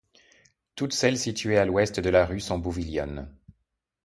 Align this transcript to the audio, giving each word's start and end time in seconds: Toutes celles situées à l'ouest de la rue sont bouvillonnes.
Toutes 0.73 0.93
celles 0.93 1.19
situées 1.19 1.59
à 1.59 1.65
l'ouest 1.65 1.99
de 1.99 2.09
la 2.09 2.25
rue 2.25 2.39
sont 2.39 2.57
bouvillonnes. 2.57 3.29